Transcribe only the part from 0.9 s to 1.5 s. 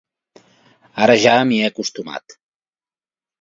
Ara ja